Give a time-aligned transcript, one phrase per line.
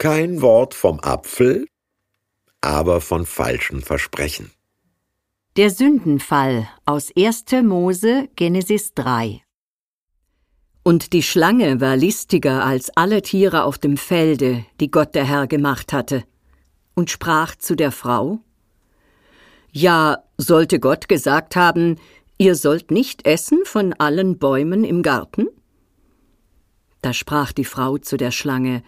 [0.00, 1.66] Kein Wort vom Apfel,
[2.60, 4.52] aber von falschen Versprechen.
[5.56, 7.46] Der Sündenfall aus 1.
[7.64, 9.42] Mose Genesis 3
[10.84, 15.48] Und die Schlange war listiger als alle Tiere auf dem Felde, die Gott der Herr
[15.48, 16.22] gemacht hatte,
[16.94, 18.38] und sprach zu der Frau
[19.72, 21.96] Ja, sollte Gott gesagt haben,
[22.38, 25.48] ihr sollt nicht essen von allen Bäumen im Garten?
[27.02, 28.84] Da sprach die Frau zu der Schlange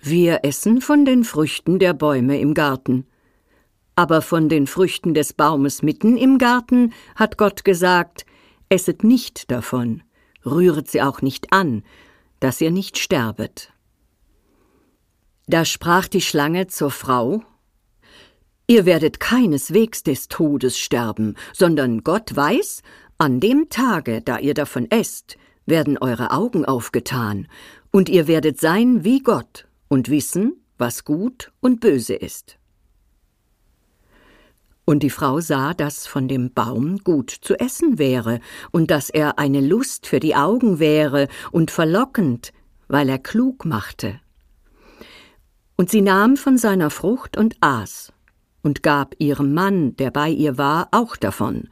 [0.00, 3.04] Wir essen von den Früchten der Bäume im Garten.
[3.96, 8.24] Aber von den Früchten des Baumes mitten im Garten hat Gott gesagt,
[8.68, 10.04] esset nicht davon,
[10.46, 11.82] rühret sie auch nicht an,
[12.38, 13.72] dass ihr nicht sterbet.
[15.48, 17.42] Da sprach die Schlange zur Frau,
[18.70, 22.82] Ihr werdet keineswegs des Todes sterben, sondern Gott weiß,
[23.16, 27.48] an dem Tage, da ihr davon esst, werden eure Augen aufgetan,
[27.90, 32.58] und ihr werdet sein wie Gott und wissen, was gut und böse ist.
[34.84, 39.38] Und die Frau sah, dass von dem Baum gut zu essen wäre, und dass er
[39.38, 42.54] eine Lust für die Augen wäre und verlockend,
[42.86, 44.18] weil er klug machte.
[45.76, 48.14] Und sie nahm von seiner Frucht und aß,
[48.62, 51.68] und gab ihrem Mann, der bei ihr war, auch davon,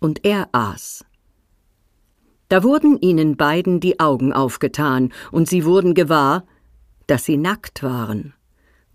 [0.00, 1.04] und er aß.
[2.48, 6.46] Da wurden ihnen beiden die Augen aufgetan, und sie wurden gewahr,
[7.06, 8.34] dass sie nackt waren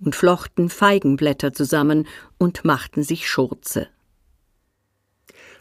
[0.03, 3.87] und flochten Feigenblätter zusammen und machten sich Schurze.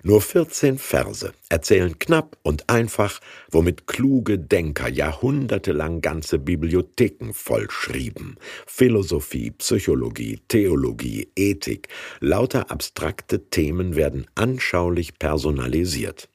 [0.03, 3.21] Nur 14 Verse erzählen knapp und einfach,
[3.51, 8.37] womit kluge Denker jahrhundertelang ganze Bibliotheken vollschrieben.
[8.67, 11.89] Philosophie, Psychologie, Theologie, Ethik,
[12.21, 16.31] lauter abstrakte Themen werden anschaulich personalisiert.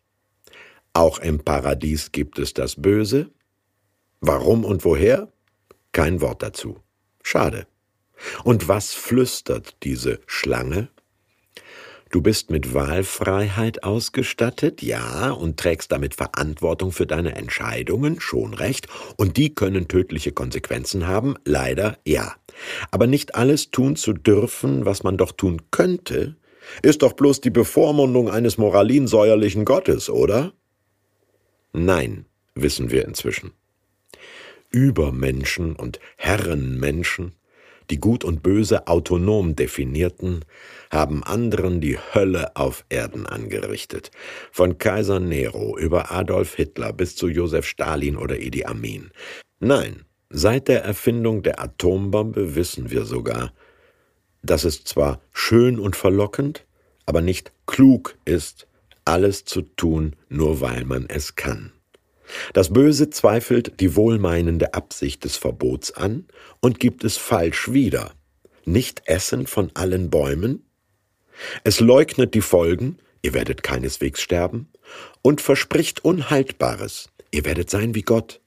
[0.94, 3.32] Auch im Paradies gibt es das Böse.
[4.22, 5.28] Warum und woher?
[5.96, 6.82] Kein Wort dazu.
[7.24, 7.68] Schade.
[8.44, 10.90] Und was flüstert diese Schlange?
[12.12, 18.88] Du bist mit Wahlfreiheit ausgestattet, ja, und trägst damit Verantwortung für deine Entscheidungen, schon recht,
[19.16, 22.36] und die können tödliche Konsequenzen haben, leider ja.
[22.92, 26.36] Aber nicht alles tun zu dürfen, was man doch tun könnte,
[26.82, 30.52] ist doch bloß die Bevormundung eines moralinsäuerlichen Gottes, oder?
[31.72, 33.54] Nein, wissen wir inzwischen.
[34.76, 37.32] Übermenschen und Herrenmenschen
[37.90, 40.44] die Gut und Böse autonom definierten,
[40.92, 44.12] haben anderen die Hölle auf Erden angerichtet.
[44.52, 49.12] Von Kaiser Nero über Adolf Hitler bis zu Josef Stalin oder Idi Amin.
[49.60, 53.54] Nein, seit der Erfindung der Atombombe wissen wir sogar,
[54.42, 56.66] dass es zwar schön und verlockend,
[57.06, 58.68] aber nicht klug ist,
[59.06, 61.72] alles zu tun, nur weil man es kann.
[62.54, 66.26] Das Böse zweifelt die wohlmeinende Absicht des Verbots an
[66.60, 68.12] und gibt es falsch wieder.
[68.66, 70.66] Nicht essen von allen Bäumen?
[71.64, 74.70] Es leugnet die Folgen, ihr werdet keineswegs sterben,
[75.22, 78.42] und verspricht Unhaltbares, ihr werdet sein wie Gott.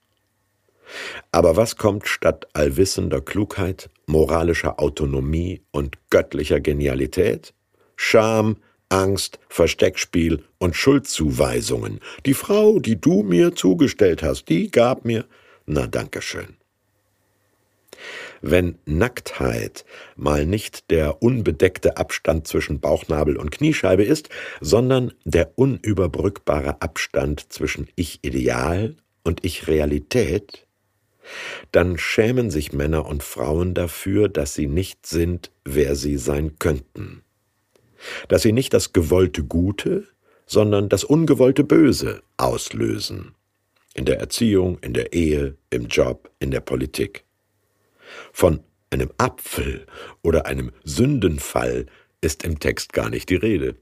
[1.31, 7.53] Aber was kommt statt allwissender Klugheit, moralischer Autonomie und göttlicher Genialität?
[7.95, 8.57] Scham,
[8.89, 11.99] Angst, Versteckspiel und Schuldzuweisungen.
[12.25, 15.25] Die Frau, die du mir zugestellt hast, die gab mir.
[15.67, 16.57] Na, danke schön.
[18.41, 19.85] Wenn Nacktheit
[20.15, 24.29] mal nicht der unbedeckte Abstand zwischen Bauchnabel und Kniescheibe ist,
[24.61, 30.65] sondern der unüberbrückbare Abstand zwischen Ich-Ideal und Ich-Realität,
[31.71, 37.21] dann schämen sich Männer und Frauen dafür, dass sie nicht sind, wer sie sein könnten
[38.29, 40.07] dass sie nicht das gewollte Gute,
[40.45, 43.35] sondern das ungewollte Böse auslösen.
[43.93, 47.25] In der Erziehung, in der Ehe, im Job, in der Politik.
[48.31, 49.85] Von einem Apfel
[50.21, 51.87] oder einem Sündenfall
[52.21, 53.75] ist im Text gar nicht die Rede.